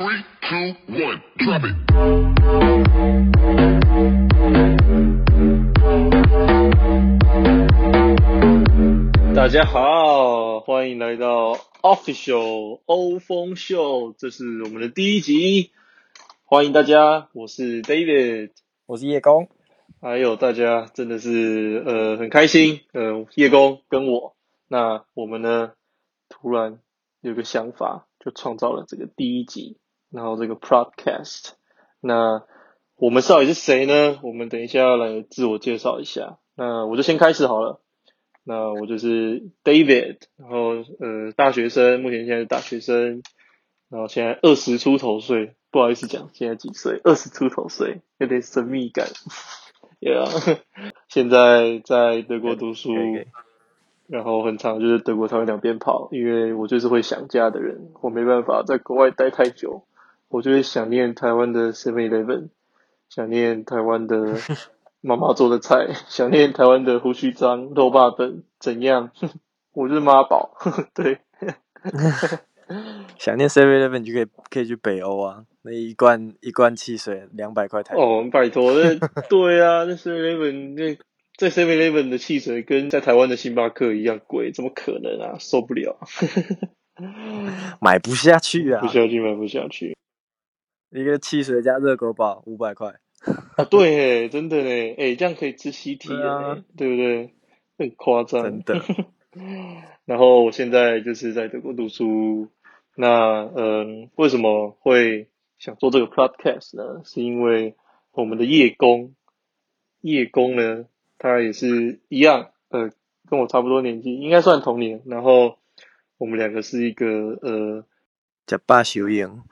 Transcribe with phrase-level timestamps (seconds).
[0.00, 1.74] Three, two, one, drop it.
[9.34, 15.72] 大家好，欢迎来到 Official 欧风秀，这是我们的第一集，
[16.44, 18.52] 欢迎大家，我是 David，
[18.86, 19.48] 我是叶公，
[20.00, 24.36] 还有大家真的是呃很开心，呃叶工跟我，
[24.68, 25.72] 那我们呢
[26.28, 26.78] 突然
[27.20, 29.76] 有个想法，就创造了这个第一集，
[30.10, 31.50] 然后这个 Podcast，
[32.00, 32.42] 那
[32.96, 34.18] 我们到底是谁呢？
[34.22, 37.80] 我们等一下要来自我介绍一下，那我就先开始好了。
[38.44, 43.22] 那我就是 David，然后呃大学生，目前现在是大学生，
[43.90, 49.06] 然后现在二十出头岁，不好意思讲现在几岁，二十出头岁，有点神秘感。
[50.00, 50.60] Yeah，
[51.08, 52.92] 现在在德国读书
[54.06, 59.87] 然后很长就是德国台湾两边跑，因为我就是会想家的人，我没办法在国外待太久，
[60.28, 62.48] 我就会想念台湾的 Seven Eleven，
[63.08, 64.36] 想念台湾的
[65.00, 69.10] 妈妈做的菜，想念台湾的胡须章、肉霸等怎样？
[69.72, 70.56] 我就是妈宝，
[70.94, 71.18] 对，
[73.16, 78.94] 想念 Seven Eleven 就可以可以去北欧啊，那一罐一罐汽水两百块台币，哦，拜托，那
[79.28, 80.98] 对啊，那 Seven Eleven 那
[81.36, 85.36] 在 Seven Eleven 的汽水跟在台湾的星巴克一样贵，怎么可能啊？
[85.38, 85.96] 受不了，
[87.80, 88.80] 买不下去啊。
[88.80, 89.96] 不，下去买不下去
[90.90, 92.94] 一个汽水加热狗堡五百块，
[93.56, 93.64] 啊！
[93.64, 97.34] 对耶，真的呢，哎，这样可以吃西提对啊耶，对不对？
[97.78, 98.82] 很夸张，真的。
[100.06, 102.48] 然后我现在就是在德国读书。
[103.00, 105.28] 那嗯，为什么会
[105.58, 107.02] 想做这个 podcast 呢？
[107.04, 107.76] 是因为
[108.10, 109.14] 我们的叶工，
[110.00, 112.90] 叶工呢，他也是一样，呃，
[113.30, 115.02] 跟我差不多年纪，应该算同年。
[115.06, 115.58] 然后
[116.16, 117.84] 我们两个是一个呃，
[118.46, 119.42] 假霸修营，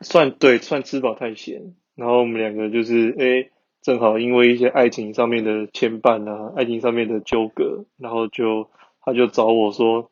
[0.00, 1.74] 算对，算吃饱太闲。
[1.94, 3.50] 然后我们两个就是诶，
[3.82, 8.70] 正好因为一些爱情上面的牵绊啊，爱情上面的纠葛，然后就
[9.00, 10.10] 他就找我说，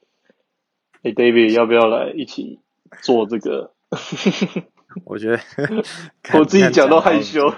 [1.02, 2.60] 诶 d a v i d 要不要来一起
[3.02, 3.72] 做这个？
[5.04, 5.38] 我觉得
[6.38, 7.52] 我自己讲到害羞。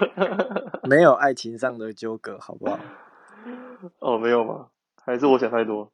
[0.83, 2.77] 没有爱情上的纠葛，好不好？
[3.99, 4.67] 哦，没有吗？
[5.03, 5.91] 还是我想太多？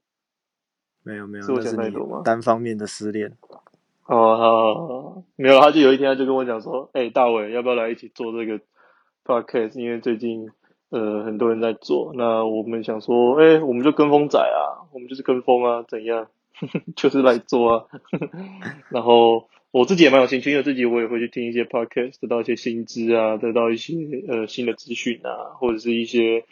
[1.03, 3.38] 没有没有，是我想太多吗单方面的失恋。
[4.07, 8.59] 哦，好好好好，没有，他就有一天他就跟我讲说，哎、大伟要不要来一起做这个
[9.25, 9.79] podcast？
[9.79, 10.51] 因为最近
[10.89, 16.27] 呃很多人在做，那我们想说，哎、我们就跟风仔啊，我们就是跟风啊，怎样？
[16.95, 17.85] 就是来做啊。
[18.89, 23.95] 然后我自己也蛮有兴趣，因为自己我也会去听一些 podcast，得到一些新知啊，得到一些
[24.29, 26.45] 呃新的资讯啊，或者是一些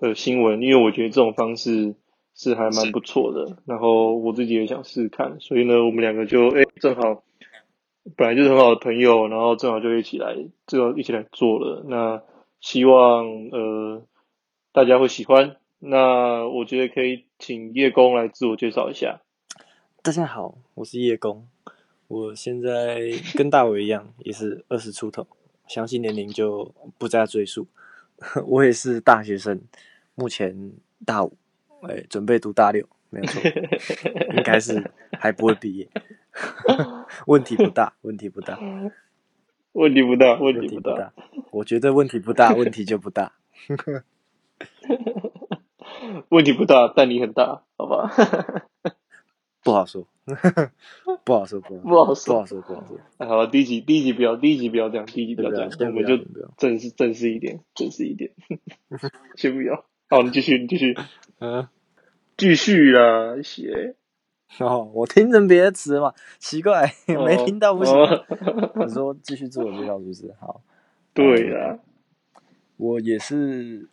[0.00, 1.94] 呃新闻，因为我觉得这种方式
[2.42, 3.58] 是还蛮不错的。
[3.66, 7.22] 然后我自己也想试试看，所以呢，我们两个就哎正好
[8.16, 10.34] 本来就是很好的朋友，然后正好就一起来，
[10.66, 11.84] 正好一起来做了。
[11.86, 12.22] 那
[12.58, 14.02] 希望呃
[14.72, 15.56] 大家会喜欢。
[15.80, 19.20] 那我觉得可以请叶工来自我介绍一下。
[20.02, 21.46] 大家好，我是叶工，
[22.08, 25.26] 我现在跟大伟一样， 也是二十出头，
[25.66, 27.66] 详细年龄就不再赘述。
[28.48, 29.60] 我也是大学生，
[30.14, 30.72] 目前
[31.04, 31.32] 大五，
[31.82, 33.40] 哎、准备读大六，没有错，
[34.36, 35.88] 应该是还不会毕业，
[37.26, 38.58] 问题不大，问题不大，
[39.72, 41.12] 问题不大，问问题不大。
[41.50, 43.32] 我觉得问题不大，问题就不大。
[46.28, 48.10] 问题不大，但你很大，好吧？
[49.62, 50.06] 不好说，
[51.24, 52.98] 不好说，不好说不好说，不好说。
[53.18, 56.16] 哎好了，第一集第一集不要，第一集不要这样，第一集不要这样，我们就
[56.56, 58.32] 正式正式一点，正式一点，
[59.36, 59.84] 先不要。
[60.08, 60.96] 好，你继续，你继续，
[61.40, 61.66] 嗯，
[62.36, 63.96] 继续啦，写。
[64.58, 67.94] 哦，我听成别的词嘛，奇怪，没听到不行。
[67.94, 68.24] 哦
[68.84, 70.34] 你说继续自我介绍是不是？
[70.38, 70.60] 好，
[71.14, 71.78] 对啦，
[72.76, 73.88] 我也是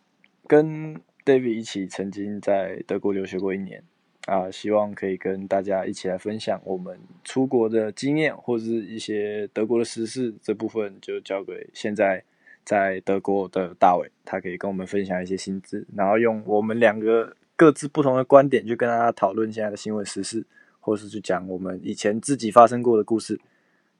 [0.46, 0.94] 跟
[1.24, 3.82] David 一起曾经在德国留学过一年
[4.26, 12.24] 啊，希望可以跟大家一起来分享我们出国的经验，或者是一些德国的时事这部分，就交给现在
[12.64, 20.46] 在德国的大伟，他可以跟我们分享一些薪资，然后用我们两个各自不同的观点去跟大家讨论现在的新闻时事，
[20.78, 23.40] 或是去讲我们以前自己发生过的故事，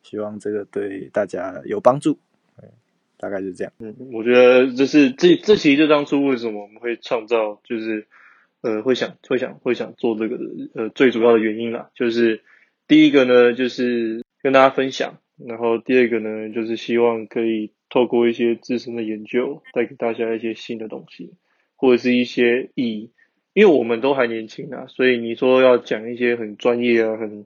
[0.01, 2.17] 希望这个对大家有帮助。
[2.57, 2.69] 对
[3.17, 3.73] 大概就是这样。
[3.81, 8.07] 嗯，我觉得这是这这其实就当初为什么我们会创造，就是
[8.61, 10.45] 呃会想会想会想做这个的
[10.75, 12.43] 呃最主要的原因啦，就是
[12.87, 21.35] 第一个呢就是跟大家分享，然后第二个呢就是希望可以透过一些自身的研究，带给大家一些新的东西，
[21.75, 23.11] 或者是一些以
[23.59, 27.45] 因为我们都还年轻啊，所以你说要讲一些很专业啊、很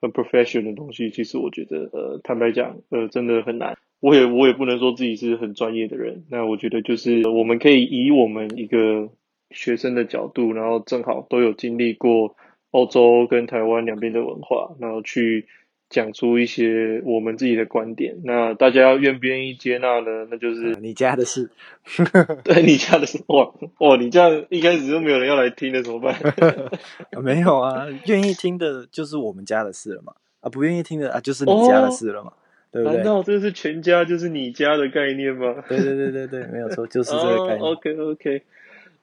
[0.00, 3.76] 很 professional 的东西，其实我觉得呃，坦白讲，呃，真的很难。
[4.00, 6.24] 我也我也不能说自己是很专业的人。
[6.30, 9.10] 那我觉得就是我们可以以我们一个
[9.50, 12.34] 学生的角度，然后正好都有经历过
[12.70, 15.48] 欧洲跟台湾两边的文化，然后去。
[15.92, 20.26] 讲出一些我们自己的观点，那大家愿不愿意接纳呢？
[20.30, 21.50] 那就是你家的事，
[22.42, 23.22] 对你家的事。
[23.28, 26.16] 哇哇，你这样一开始就没有人要来听的，怎么办？
[27.22, 30.14] 没有啊，愿意听的就是我们家的事了嘛。
[30.40, 32.32] 啊，不愿意听的啊，就是你家的事了嘛，
[32.72, 32.96] 对不对？
[32.96, 35.62] 难道这是全家就是你家的概念吗？
[35.68, 37.60] 对对对对对，没有错，就是这个概念。
[37.60, 38.42] OK OK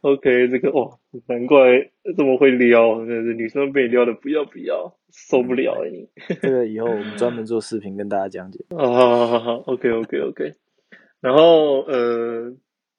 [0.01, 0.97] OK，这个哇，
[1.27, 4.95] 难怪这么会撩，真的是女生被撩的不要不要。
[5.11, 6.07] 受不了哎，你
[6.39, 8.63] 这个以后我们专门做视频跟大家讲解。
[8.77, 10.53] 啊，好好好，OK OK OK。
[11.19, 12.55] 然后呃，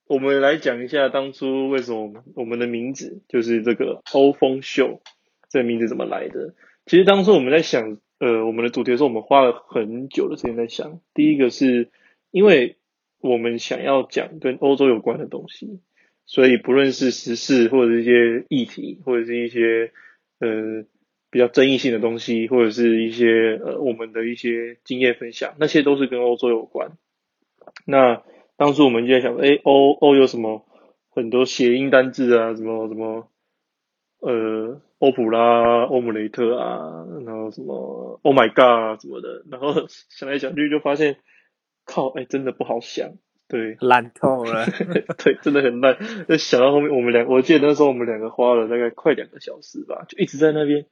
[0.08, 5.00] 我们来讲一下当初为什么我们的名字就是这个欧风秀，
[5.48, 6.54] 这个名字怎么来的？
[6.84, 10.98] 其实当初我们在想呃我们的主题的时候，我们花了很久的时间在想。
[11.14, 11.90] 第一个是
[12.32, 12.76] 因为
[13.20, 15.78] 我们想要讲跟欧洲有关的东西，
[16.30, 19.90] 所以不论是时事或者是一些议题，或者是一些
[20.38, 20.86] 呃。
[21.32, 26.98] 比较争议性的东西，或者是一些呃我们的一些经验分享，那些都是跟欧洲有关。
[27.86, 28.24] 那
[28.56, 30.66] 当初我们就在想，哎，欧欧有什么
[31.08, 33.28] 很多谐音单字啊，什么什么
[34.18, 41.18] 呃欧普拉、欧姆雷特啊，然后什么 Oh my God 什么的，然后 想来想去就发现，
[41.84, 43.12] 靠，哎，真的不好想，
[43.50, 44.64] 对，烂透了，
[45.22, 45.98] 对，真的很烂。
[46.28, 50.86] 那想到后面，我们两，我记得那时候我们两个花了大概快两个小时吧，就一直在那边。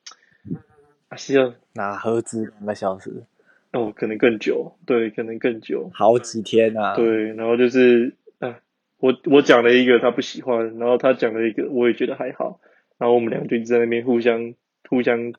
[1.09, 3.25] 啊，是要拿盒子两个小时，
[3.73, 8.59] 哦，可能更久，对，可能更久，好几天啊，对，然后就是啊，
[8.99, 12.61] 我我讲了一个他不喜欢，然后他讲了一个我也觉得还好，
[12.99, 14.53] 然后我们两个就在那边互相
[14.91, 15.33] 互相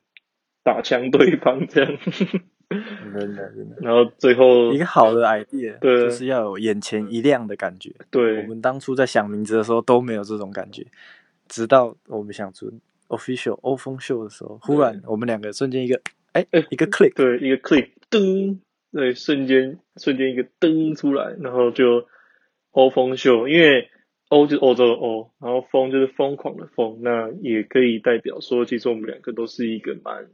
[0.64, 1.92] 打枪对方这样，
[3.12, 10.86] 真的真的，然后最后一个好的 idea，对，就是要有眼前一亮的感觉，对，我们当初在想名字的时候都没有这种感觉，
[11.48, 12.72] 直到我们想出。
[13.10, 16.00] official 欧风秀的时候，忽然我们两个瞬间一个，
[16.30, 18.60] 哎哎，一个 click，对，一个 click，噔，
[18.92, 22.06] 对，瞬间瞬间一个噔出来，然后就
[22.70, 23.88] 欧风秀，因为
[24.28, 30.28] 欧就是欧洲的欧，然后疯就是疯狂的疯，那也可以代表说，其实我们两个都是一个蛮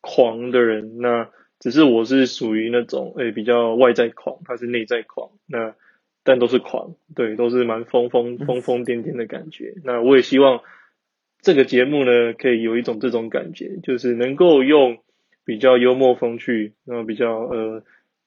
[0.00, 1.30] 狂的人，那
[1.60, 5.76] 只是我是属于那种诶比较外在狂，他是内在狂，那
[6.24, 10.62] 但都是狂，对，都是蛮疯疯疯疯癫癫的感觉，那我也希望。
[11.42, 14.98] 这个节目呢，可以有一种这种感觉，就是能够用
[15.46, 17.82] 比较幽默风趣，然后比较呃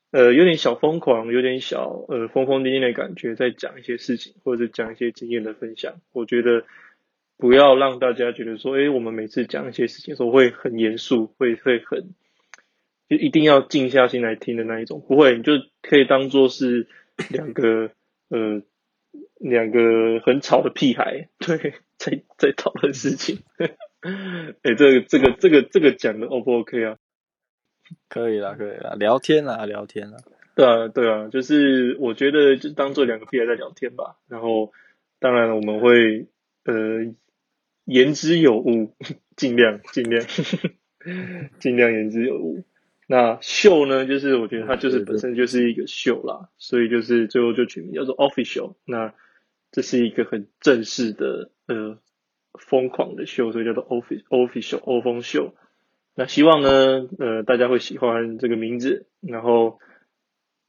[0.10, 5.94] 呃有点小疯狂，有点小呃疯疯癫癫的感觉，在讲一些事情，或者是讲一些经验的分享。
[6.12, 6.66] 我觉得
[7.38, 12.16] 不要让大家觉得说，哎，我们每次讲一些事情的时候会很严肃，会会很
[13.10, 16.88] 就一定要静下心来听的那一种，不会，你就可以当做是
[17.30, 17.92] 两个
[18.30, 18.62] 呃。
[19.38, 23.40] 两个很吵的屁孩，对，在在讨论事情。
[23.60, 26.98] 哎，这个这个这个这个讲的 O 不 OK 啊？
[28.08, 30.18] 可以啦，可以啦，聊天啦，聊天啦。
[30.56, 34.16] 对啊，对啊，就是我觉得就当做两个屁孩在聊天吧。
[34.30, 34.72] 然后，
[35.20, 36.28] 当然我们会
[36.64, 37.14] 呃
[37.84, 38.96] 言之有物，
[39.36, 40.26] 尽量尽量
[41.60, 42.64] 尽量言之有物。
[43.08, 48.76] 那秀呢，就是我觉得它就是本身就是一个秀啦，所以就是最后就取名叫做 official。
[48.86, 49.14] 那
[49.72, 52.00] 这是一个很正式的呃
[52.54, 55.54] 疯狂的秀，所以叫做 official official 欧风秀。
[56.16, 59.80] 那希望呢呃大家会喜欢这个名字，然后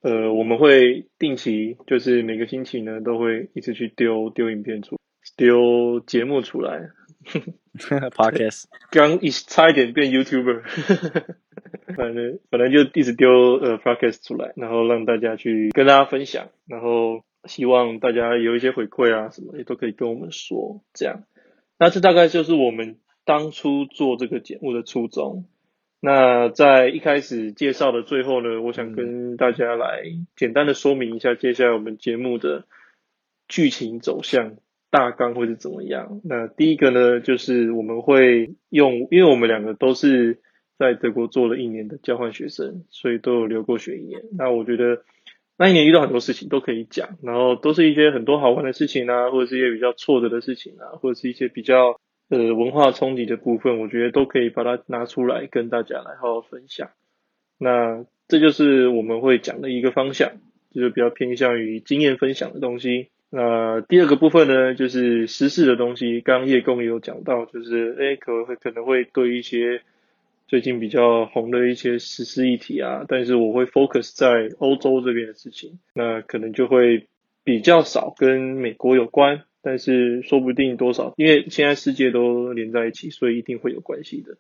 [0.03, 4.99] 呃我们会定期就是每个星期呢都会一直去丢丢影片出
[5.37, 6.91] 丢节目出来。
[7.75, 10.63] Podcast 刚一差一点变 YouTuber，
[11.97, 21.25] 反正反正就一直丢呃 Podcast 出来，然后让大家去跟大家分享，然后希望大家有一些回馈啊什么也都可以跟我们说，这样。
[21.79, 25.47] 那这大概就是我们当初做这个节目的初衷。
[26.01, 30.03] 那在一开始介绍的最后呢，我想跟大家来
[30.37, 32.67] 简单的说明一下接下来我们节目的
[33.49, 34.57] 剧情走向。
[34.91, 36.21] 大纲会是怎么样？
[36.23, 40.39] 那第一个呢，就是我们会用，因为我们两个都是
[40.79, 44.23] 在德国做了一年的交换学生，所以都有留过学一年。
[44.37, 45.03] 那我觉得
[45.57, 56.91] 那一年遇到很多事情都可以讲，然后都是一些很多好玩的事情啊，或者是一些比较挫折的事情啊，或者是一些比较呃文化冲击的部分，我觉得都可以把它拿出来跟大家来好好分享。
[57.59, 60.33] 那这就是我们会讲的一个方向，
[60.73, 63.11] 就是比较偏向于经验分享的东西。
[63.31, 66.21] 那第二个部分呢，就是时事的东西。
[66.21, 69.83] 刚刚叶工也有讲到，就是诶，可会可能会对一些，
[70.55, 77.09] 最近比较红的一些时事议题啊，但是我会 focus 在欧洲这边的事情，那可能就会
[77.43, 84.37] 比较少跟美国有关，但是说不定多少，因为现在世界都连在一起，所以一定会有关系的。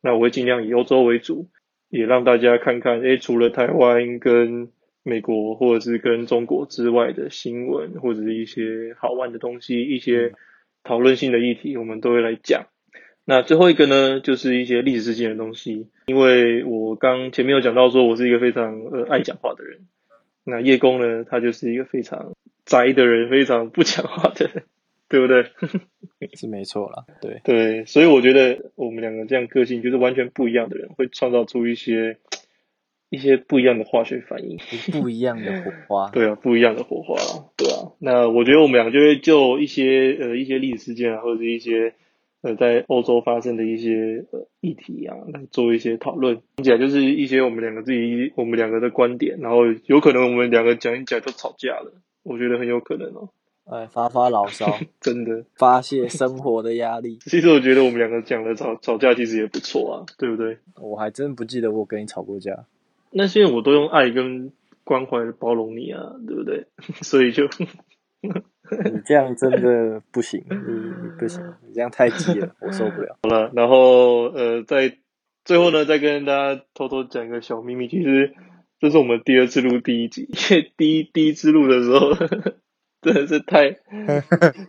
[0.00, 1.48] 那我会尽量以欧洲为主，
[1.90, 4.68] 也让大家看看，诶，除了台湾跟
[5.02, 10.32] 美国或者是跟中国之外的新闻，或者是一些好玩的东西，一些
[10.84, 12.68] 讨论性的议题，我们都会来讲。
[13.28, 19.80] 那最后一个呢，就是一些历史事件的东西，因为我刚前面有讲到说，我是一个非常呃爱讲话的人。
[20.44, 24.62] 那叶公呢，他就是一个非常宅的人，非常不讲话的人，
[25.10, 25.46] 对不对？
[26.34, 32.18] 是没错啦，对对，所以我觉得我们两个这样个性就是完全不一样的人，会创造出一些
[33.10, 34.58] 一些不一样的化学反应。
[34.92, 36.10] 不一样的火花。
[36.14, 37.16] 对啊，不一样的火花，
[37.56, 37.90] 对啊。
[37.98, 41.94] 那我觉得我们两个就会就一些呃一些历史事件啊，或者是一些
[42.46, 46.40] 呃在欧洲发生的一些呃议题啊，来做一些讨论。
[46.56, 53.28] 听起来就是一些我们两个自己我们两个的观点，然后有可能我们两个讲一讲就吵架了，我觉得很有可能哦，
[53.64, 55.44] 哎，发发牢骚， 真的。
[55.56, 57.18] 发泄生活的压力。
[57.26, 60.58] 其实我觉得我们两个讲的吵吵架其实也不错啊，对不对？
[60.80, 62.64] 我还真不记得我跟你吵过架。
[63.10, 64.52] 那现在我都用爱跟
[64.84, 66.66] 关怀包容你啊，对不对？
[67.02, 67.48] 所以就
[68.92, 73.16] 你这样真的不行，你你不行，你这样太急了，我受不了。
[73.24, 74.96] 好了，然后呃，在
[75.44, 78.34] 最后呢，再跟大家偷偷讲一个小秘密，其实
[78.80, 82.14] 这是我们第二次录第一集，因 为第一第一次录的时候
[83.02, 83.76] 真的是太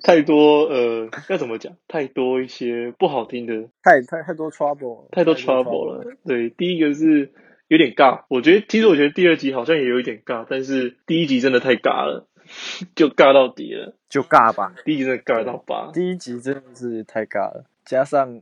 [0.03, 1.73] 太多呃，要怎么讲？
[1.87, 6.05] 太多一些不好听的，太太太多 trouble，太多 trouble 了。
[6.25, 7.31] 对，第一个是
[7.67, 12.27] 有点尬，我觉得其实我觉得第二集好像也有一点尬，但是第一集真的太尬了，
[12.95, 13.95] 就尬到底了。
[14.09, 14.73] 就尬吧。
[14.85, 18.41] 第一集真的尬到吧，第一集真的是太尬了，加上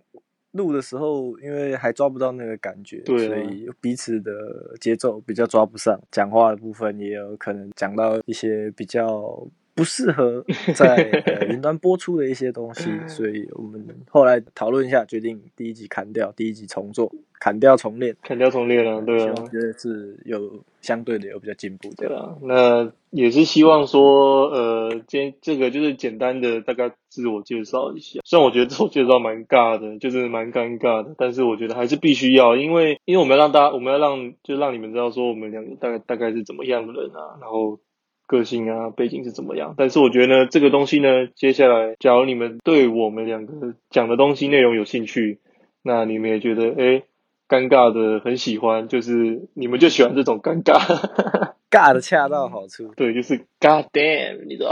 [0.51, 4.31] 录的时候，因为还抓不到那个感觉，对啊所以彼此的
[4.79, 9.45] 节奏比较抓不上，讲话的部分也有可能讲到一些比较
[9.75, 10.95] 不适合在
[11.27, 18.15] 呃云端播出的一些东西，所以我们后来讨论一下，决定第一集砍掉，第一集重做，砍掉重练。
[18.23, 19.19] 砍掉重练了，对啊。
[19.19, 22.13] 希望这次有相对的有比较进步这样。
[22.13, 28.21] 对啊，那也是希望说，呃，今天这个就是简单的大概自我介绍一下。
[28.23, 37.77] 虽然我觉得自我介绍蛮尬的，就是蛮尴尬的，但是我觉得还是必须要，因为因为我们要让大家，我们要让就让你们知道说我们两个大概大概是怎么样的人啊，然后
[38.25, 39.75] 个性啊背景是怎么样。
[39.77, 45.39] 但是我觉得呢，这个东西呢，接下来假如你们对我们两个讲的东西内容有兴趣，
[45.83, 47.03] 那你们也觉得诶
[47.47, 51.53] 尴尬的很喜欢，就是你们就喜欢这种尴尬。
[51.69, 52.93] 尬的恰到好处。
[52.95, 54.71] 对，就是 God damn，你知道，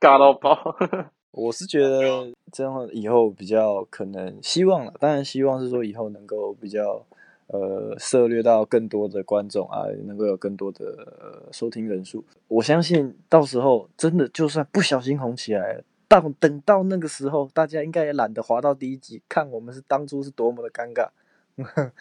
[0.00, 0.76] 尬到爆。
[1.30, 7.06] 我是觉得这样以后比较可能希望了，当然希望是说以后能够比较
[7.48, 10.86] 呃涉猎到更多的观众啊，能够有更多的、
[11.20, 12.24] 呃、收听人数。
[12.48, 21.08] 我相信到时候真的就算不小心红起来了，到等到那个时候，大家应该也懒得滑到第一集看我们是当初是多么的尴尬。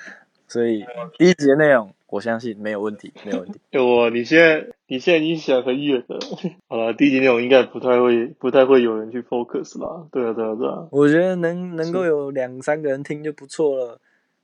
[0.48, 0.86] 所以
[1.18, 3.60] 第一集的内容，我相信没有问题，没有问题。
[3.72, 6.20] 对我，你现在你现在已经想很远了。
[6.70, 10.06] 好了，第一集内容应该不太会不太会有人去 focus 啦。
[10.12, 10.88] 对啊，对啊，对啊。
[10.92, 14.00] 我觉得能能够有两三个人听就不错了，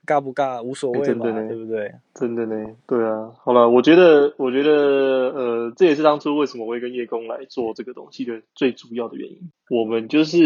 [0.06, 1.94] 尬不尬无所谓嘛，对不对？
[2.14, 9.38] 真的呢，对啊，好了，我觉得，我觉得，呃，这也是当初为什么我会跟叶工来做这个东西的最主要的原因。
[9.70, 10.38] 我们就是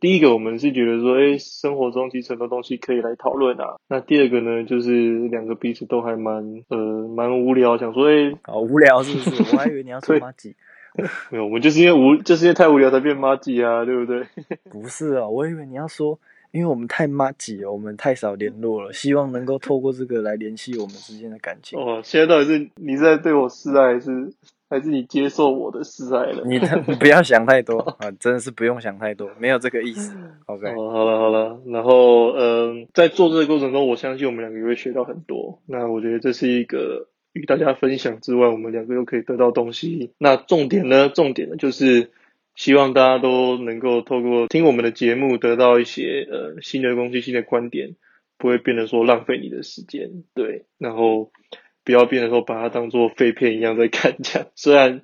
[0.00, 3.76] 第一个，我们是觉得说，哎，生活中其实很多东西可以来讨论啊。
[3.88, 9.42] 那第二个呢，就是两个彼此都还蛮，呃，蛮无聊，想说，哎，好无聊是不是？
[9.54, 10.56] 我还以为你要说对马吉，
[11.30, 14.26] 没有，我们就是因为无，就是因为太无聊才变妈吉啊，对不对？
[14.68, 16.18] 不是啊，我以为你要说，
[16.52, 21.78] 因为我们太马吉了，我们太少联络了，希望能够透过这个来联系我们之间的感情。
[21.78, 24.32] 哦，现在到底是你在对我示爱，还是
[24.68, 26.44] 还是你接受我的示爱了？
[26.44, 30.14] 你你 不要想太多啊，真的是不用想太多，没有这个意思。
[30.44, 35.58] OK，哦，好了好了，然后嗯、在做这个过程中，我相信我们两个也会学到很多。
[35.66, 40.12] 那我觉得这是一个与大家分享之外，我们两个又可以得到东西。
[40.18, 42.10] 那重点呢，重点呢就是
[42.54, 47.96] 希望大家都能够透过听我们的节目，得到一些呃新的东西、新的观点，
[48.38, 51.32] 不会变得说浪费你的时间，对，然后
[51.84, 54.48] 不要变得说把它当做废片一样在看这样。
[54.54, 55.02] 虽然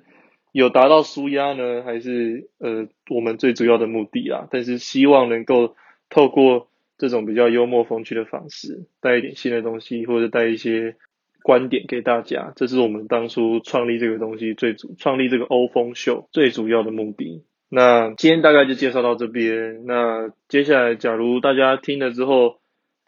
[0.51, 4.47] 有达到舒压呢，还是呃我们最主要的目的啦。
[4.51, 5.75] 但是希望能够
[6.09, 10.95] 透过这种比较幽默风趣的方式，带一点新的东西，或者带一些
[11.43, 12.53] 观点给大家。
[12.55, 17.43] 这是我们当初创立这个东西最主创立这个欧风秀最主要的目的。
[17.69, 19.85] 那今天大概就介绍到这边。
[19.85, 22.59] 那接下来，假如大家听了之后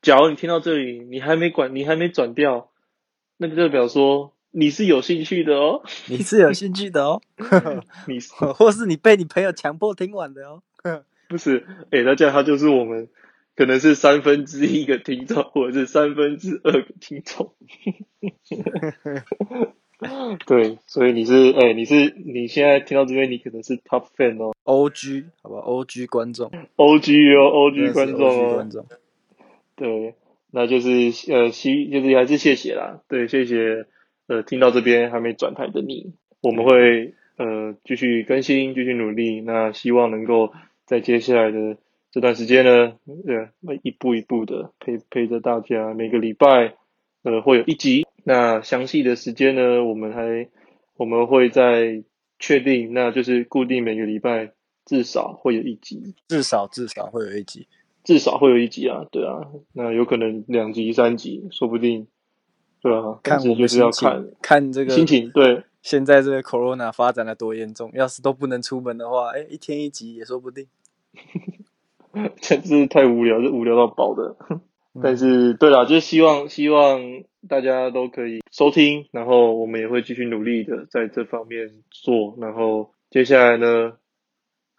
[0.01, 2.69] 假如你听到这里，你还没管，你还没转掉，
[3.37, 7.21] 那就代表说你是有兴趣的哦，你是有兴趣的哦，
[8.07, 10.61] 你是 或是你被你朋友强迫听完的哦。
[11.29, 11.65] 不是？
[11.91, 13.07] 哎、那这样他就是我们
[13.61, 17.53] 可能是三分之一个听众，或者是三分之二个听众。
[20.47, 24.55] 对，所以你是哎、你是你现在听到这边，你可能是 top fan 哦。
[24.63, 28.55] OG 好吧，OG 观众，OG 哦，OG 观众哦。
[28.55, 28.87] 观，众，
[29.75, 30.15] 对，
[30.49, 30.89] 那就是
[31.31, 33.85] 呃，希就是还是谢谢啦，对，谢谢
[34.25, 40.51] 呃，听到这边还没转台的你，我们会呃继续更新，继续努力，那希望能够
[40.85, 41.77] 在接下来的
[42.11, 46.75] 这段时间呢，呃，一步一步的陪陪着大家，每个礼拜
[47.23, 50.49] 呃会有一集，那详细的时间呢，我们还
[50.97, 52.03] 我们会在
[52.37, 54.51] 确定，那就是固定每个礼拜
[54.85, 57.67] 至少会有一集，至少至少会有一集。
[58.03, 62.07] 至少会有一集啊，对啊，那有可能两集、三集，说不定，
[62.81, 70.67] 对啊，看我就是要看，看这个心情，对， 现在这个 corona 发展的多严重，要是都不能出门的话，哎，一天一集也说不定。
[72.41, 74.35] 真是太无聊，是无聊到爆的。
[74.49, 74.61] 嗯
[75.01, 76.99] 但是，对啦，就是希望希望
[77.47, 82.35] 大家都可以收听，然后我们也会继续努力的在这方面做。
[82.41, 83.93] 然后接下来呢，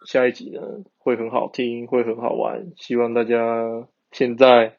[0.05, 0.61] 下一集呢
[0.99, 4.77] 会很好听，会很好玩，希望大家现在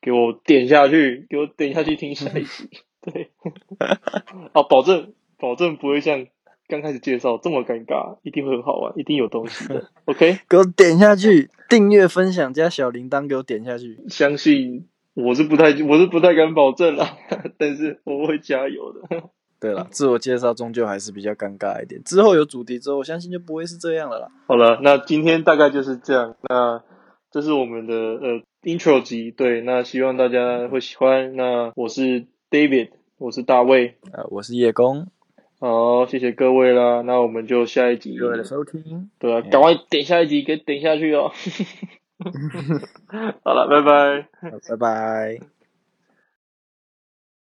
[0.00, 2.70] 给我点下去， 给我点下去听下一集。
[3.02, 3.32] 对，
[4.54, 6.28] 啊，保证保证不会像
[6.68, 9.90] 刚开始介绍这么尴尬，一定会很好玩，一定有东西的。
[10.06, 10.38] OK。
[10.48, 13.98] 给我点下去，订阅、分享加小铃铛，给我点下去。
[14.08, 17.16] 相信我是不太我是不太敢保证啦，
[17.58, 19.22] 但是我会加油的。
[19.58, 22.02] 对了，自我介绍终究还是比较尴尬一点。
[22.04, 24.28] 之后有主题之后，我相信就不会是这样了啦。
[24.46, 26.36] 好了，那今天大概就是这样。
[26.42, 26.82] 那
[27.30, 31.34] 这是我们的呃 intro 集，对，那希望大家会喜欢。
[31.36, 35.06] 那我是 David，我是大卫，呃，我是叶公，
[35.66, 37.02] 好，谢谢各位啦。
[37.02, 41.32] 那我们就下一集，各位的收听，对啊，赶快点下一集，给点下去哦。
[43.42, 44.28] 好了，拜拜。
[44.68, 45.55] 拜拜。